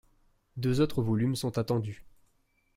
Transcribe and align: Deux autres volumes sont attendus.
Deux 0.57 0.81
autres 0.81 1.03
volumes 1.03 1.35
sont 1.35 1.59
attendus. 1.59 2.03